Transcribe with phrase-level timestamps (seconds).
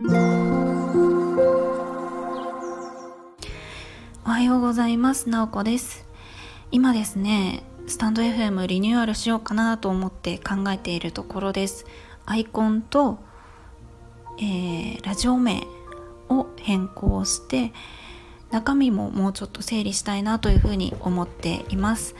[0.00, 0.04] お
[4.26, 5.28] はようございます。
[5.28, 6.06] なおこです。
[6.70, 11.84] 今ですねスタンド FM リニューアルしようかなと思って考えているところです。
[12.26, 13.18] アイコンと、
[14.38, 15.66] えー、ラジオ名
[16.28, 17.72] を変更して
[18.52, 22.14] 中身ももうちょっと整理したいなというふうに思っています。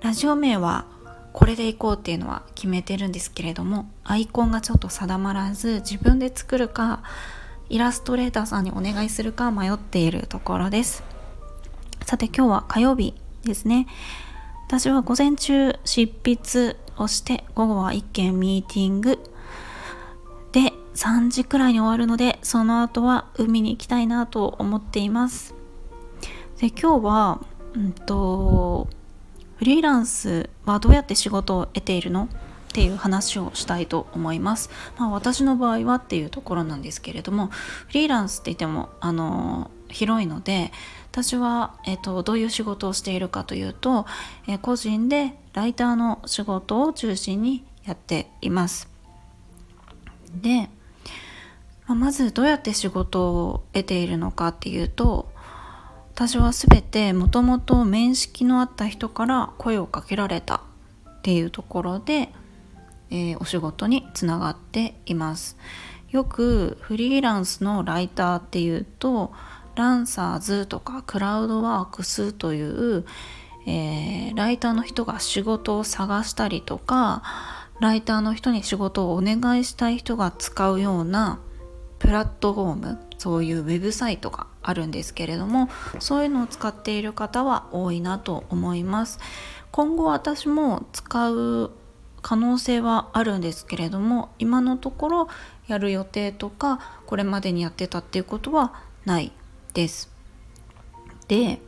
[0.00, 0.86] ラジオ名は
[1.34, 7.02] これでいこうっていうのは決めてるんですけれどもアイコンがちょっと定まらず自分で作るか
[7.68, 11.02] イラストレーターさんにお願いするか迷っているところです。
[12.06, 13.88] さて今日は火曜日ですね。
[14.68, 19.18] 私は午前中執筆をして午後は1件ミーティング。
[20.52, 25.56] で3時くらいに終わるのでその後は海に行きたいなと思っています。
[26.60, 27.40] で今日は
[27.74, 28.86] うんと
[29.56, 32.24] フリーランスはどうやって仕事を得ているの？
[32.24, 32.28] っ
[32.74, 34.68] ていう話をしたいと思います。
[34.98, 40.72] まあ、私の場合はっていうところなんですけれどもフリーランスって言ってもあの広いので
[41.12, 44.06] 私は、えーと、どういう仕事をしているかというと、
[44.48, 48.88] え、個人でライターの仕事を中心にやっています。
[50.42, 50.68] で、
[51.86, 55.32] まあ、まずどうやって仕事を得ているのかっていうと
[56.14, 60.62] 私は全てもともと面識のあった人から声をかけられた
[61.08, 62.28] っていうところで、
[63.10, 65.58] えー、お仕事につながっています。
[66.10, 69.32] よくフリーランスのライターっていうと
[69.74, 73.04] ランサーズとかクラウドワークスという、
[73.66, 77.24] えー、ライターの人が仕事を探したりとか
[77.80, 81.40] ライターの人に仕事をお願いしたい人が使うような
[81.98, 85.68] プラットフォームそういうウェブサイトがあるんですけれども
[86.00, 89.20] そういうのを使っている方は多いなと思います。
[89.70, 91.70] 今後私も使う
[92.22, 95.28] 可能性はあるんですけれども今のところ
[95.66, 99.32] やる予定とかこれまでにやってたっていうことはない
[99.74, 100.10] です。
[101.28, 101.60] で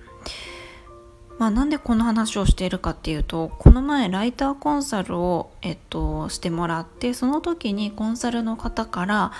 [1.38, 9.32] まあ、なんでこの話をしているかっていうとこの前ライターコンサルを、えっと、してもらってその時にコンサルの方から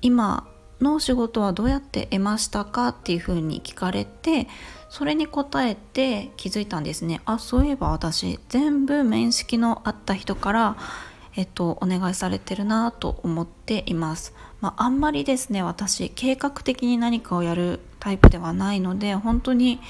[0.00, 0.46] 今
[0.84, 4.46] の仕事はどうやって得ましたかっていうふうに聞かれて
[4.88, 7.20] それに答えて気づいたんですね。
[7.24, 10.76] あそういえば私全部面識のあった人から
[11.36, 19.80] えっと、お願いされてるなと思っています、まあ、あんまりですね私計画的に何かをやるタイプではないので本当に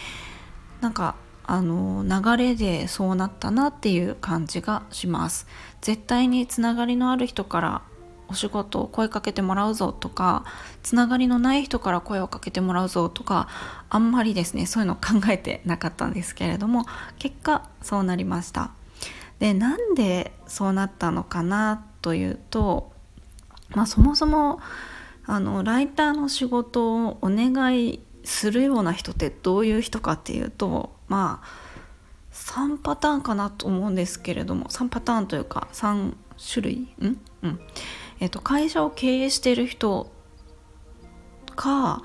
[0.80, 1.16] なんか
[1.46, 5.46] あの流れでそうなったなっていう感じがします。
[5.82, 7.82] 絶対につながりのある人から
[8.28, 10.44] お仕事を声かけてもらうぞとか
[10.82, 13.48] つながりのない人から声をかけてもらうぞとか
[13.90, 16.86] あんまりですねそういうの考えてなかったんですけれども
[17.18, 18.70] 結果そうなりました。
[19.38, 22.92] でなんでそうなったのかなというと、
[23.70, 24.60] まあ、そもそも
[25.26, 31.46] あのライターの仕事をお願いするような人ってどういう人かっていうとまあ
[32.32, 36.14] 3パターンかなと思うんですけれども3パターンというか3
[36.52, 36.88] 種類？
[37.00, 37.20] ん？
[37.42, 37.60] うん。
[38.20, 40.10] えっと、会社を経営している人
[41.54, 42.02] か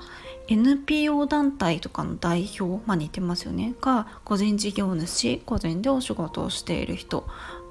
[0.48, 7.26] NPO 団体とかの代表、まあ、似てますよねか個人事業主個人でお仕事をしている人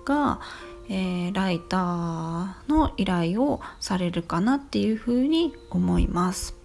[0.06, 0.40] が、
[0.88, 6.56] えー、ライターの依頼をされるかなっていうふうに思います。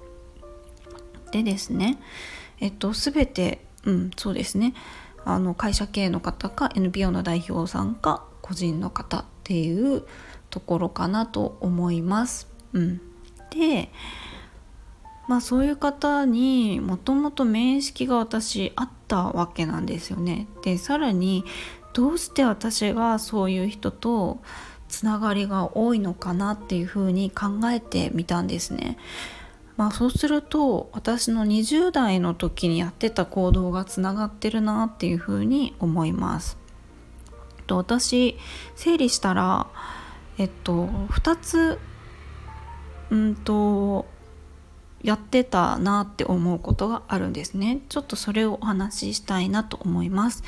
[1.33, 1.99] でですね
[2.61, 4.75] えっと全てうんそうですね
[5.25, 10.05] あの会社経営の方か NPO の代表さんか個人の方っていう
[10.55, 12.47] ところかなと思います。
[12.75, 13.01] うん、
[13.51, 13.91] で
[15.27, 20.47] まあそういう方にもともと面識が私あったわけなんですよね。
[20.63, 21.45] でさらに
[21.93, 24.39] どうして私がそういう人と
[24.89, 28.97] つながりが多いのかなっていうふうに考えてみたんですね。
[29.77, 36.57] まあそうすると私の20代の時にやってた行動がつながってるなっていうふうに思います。
[37.67, 38.39] と私
[38.77, 39.67] 整理したら
[40.39, 41.79] えっと2つ
[43.11, 44.07] うんと
[45.03, 47.81] やってたなって思うことがあるんですね。
[47.89, 50.43] ちょっとそれをお話ししたいなと思います。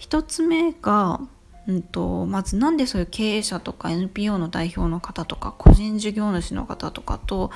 [0.00, 1.20] 1つ目が
[1.66, 7.50] うんと、まずなんでそういう経営者とか NPO の代表の方とか個人事業主の方とかと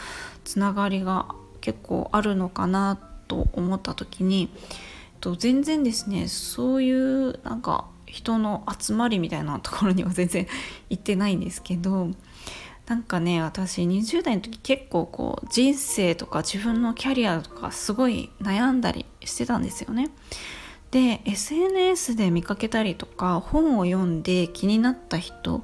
[0.44, 1.28] つながりが
[1.60, 2.98] 結構あるのかな
[3.28, 4.60] と思った時にえっ
[5.20, 10.46] と全然ですねそういうなんか人の集まりみたいなところには全然
[10.88, 12.10] 行ってないんですけど
[12.86, 20.10] なんかね私20代の時結構こう人生とか自分のキャリアとかすごい悩んだりしてたんですよね。
[20.90, 25.62] で SNS で見かけたりとか本を読んで気になった人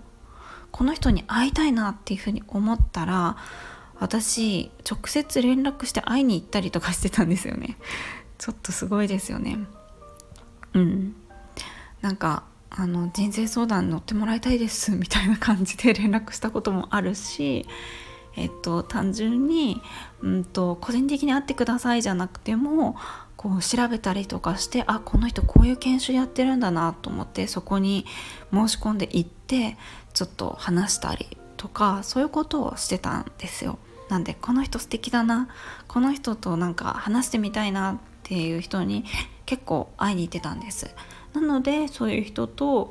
[0.71, 3.37] この人に会いたいなっていうふうに思ったら
[3.99, 7.77] 私直接連絡して会いに行ったりとかしてたんですよね。
[8.39, 9.59] ちょっとすごいですよね。
[10.75, 11.17] うん。
[12.07, 17.67] なんかあの人生相談乗ってもらいたいです みたいな感じで 連絡したこともあるし
[18.37, 19.83] えっと単純に、
[20.23, 22.95] うんと、個人的に会ってくださいじゃなくても
[23.37, 28.07] こう調べたりとかしてあこの人こういう研修やってるんだなと思ってそこに
[28.53, 29.77] 申し込んで行って
[30.15, 33.81] ちょっと話したりとかそういうことをしてたんですよ。
[34.09, 35.49] なんでこの人素敵だな
[35.89, 39.05] この人となんか話してみたいなっっていう人に
[39.47, 40.93] 結構会いに行ってたんです。
[41.33, 42.91] なのでそういう人と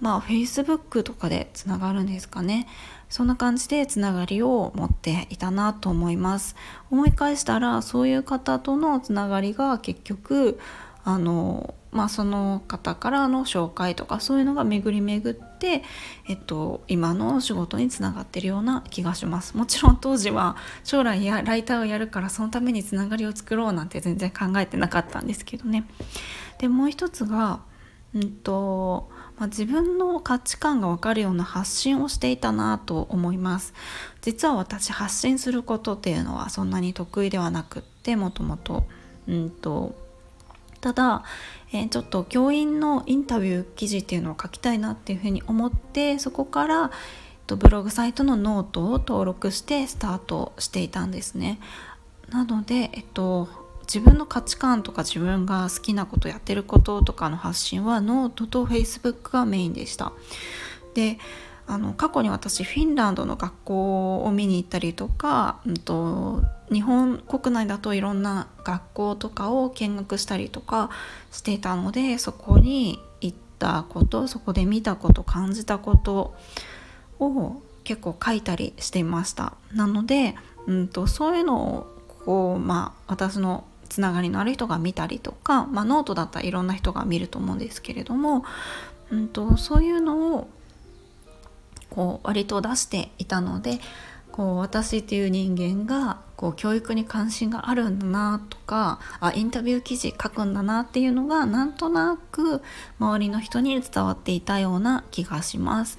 [0.00, 2.68] まあ Facebook とかでつながるんですかね
[3.08, 6.54] そんな感じでつながりを持っていたなと思います
[6.90, 10.58] 思い返したらそういう方とのつながりが結局
[11.04, 15.82] あのまあその方からの紹介とかそういうのが巡り巡って、
[16.28, 19.56] えっと、今の仕事につながってるような気がします。
[19.56, 25.88] もちろん当時は将来やライターをやるからそのためにつながりを作ろうなんて全然考えてなかったんですけどね。
[26.58, 27.60] でもう一つが
[28.14, 33.74] うんとまあ、自分の価値観が分かるような発信をしていたなと思います。
[34.22, 38.84] 実は私発信することっていうのはそんなに得意ではなくってもともと。
[39.28, 40.05] うんと
[40.86, 41.24] ただ、
[41.72, 46.90] えー、ちょっと教員のインタビュー記事っていうのを書きたいなっていうふうに思ってそこから、えっ
[47.48, 51.58] とブログサイトのノートを登録してスタートしていたんですね。
[52.30, 53.48] なので、えっと、
[53.82, 60.12] 自分の価値観とか自分が好きなことやってることとかの発信はノートとフェイスブックがメインでした
[60.94, 61.18] で
[61.68, 66.42] あの過去に私フィンランドの学校を見に行ったりとか、うんと、
[66.72, 70.90] 日本国内だといろんな学校とかを見学したりとか
[71.32, 76.34] していたのでそこに行ったことそこで見たこと感じたこと
[77.18, 79.54] を結構書いたりしていました。
[79.72, 80.34] なので、
[80.66, 81.86] うんとそういうのを
[82.24, 88.44] こうまあ私のつながりのある人が見たりとか、まあ、ノートだったらいろんな人が見ると思うんですけれども、
[89.10, 90.48] うんと、そういうのを
[91.96, 93.80] こう割と出していたので
[94.30, 102.62] こう私っていう人間がこう教育に関心があるんだなとかあインタビュー記事書くんだなっていうのがなんとなく
[102.98, 105.98] 周りの人に伝わっていたような気がします。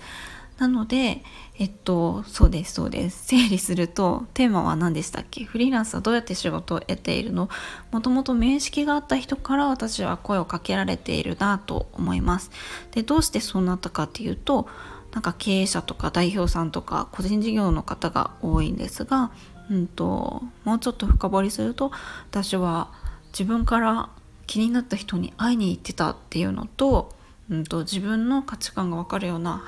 [0.60, 1.24] なので、
[1.60, 3.28] えっと、そうです、そうです。
[3.28, 5.44] 整理すると、テーマは何でしたっけ？
[5.44, 7.48] フリーランスはどうやって仕事を得ているの？
[7.92, 12.50] もともと面識があった人から私は声をかけられているなと思います。
[12.92, 14.68] で、どうしてそうなったかっていうと、
[15.12, 19.31] なんか経営者とか代表さんとか個人事業の方が多いんですが、
[19.69, 21.92] うんと、もうちょっと深掘りすると、
[22.30, 22.92] 私は
[23.31, 24.09] 自分から
[24.45, 27.15] 気になった人に会いに行ってたっていうのと、
[27.50, 29.63] うんと、自分の価値観が分かるような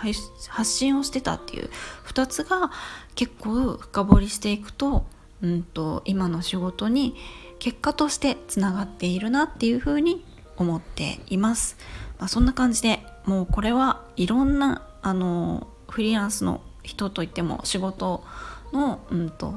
[0.49, 1.69] 発信をしてたっていう
[2.07, 2.71] 2つが
[3.15, 5.05] 結構深掘りしていくと,、
[5.41, 7.15] うんと、今の仕事に
[7.59, 10.25] 結果としてつながっているなっていうふうに
[10.57, 11.77] 思っています。
[12.19, 18.23] まあ、そんな感じでもうこれはいろんなあのフリーランスの人といっても仕事
[18.71, 19.53] の、うんと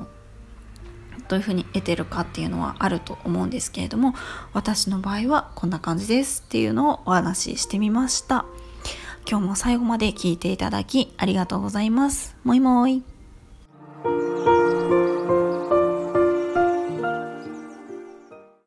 [1.28, 4.14] どういうふうに得てるかっていうのはあると思うんですけれども
[4.52, 8.44] 私の場合はこんな感じですっていうのをお話ししてみました。
[9.28, 12.34] 今日も最後まで聞いていただきありがとうございます。
[12.44, 13.11] もいもい。